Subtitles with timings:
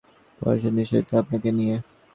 [0.41, 1.75] পরম নিশ্চিন্ত ছিল আপনারে নিয়ে।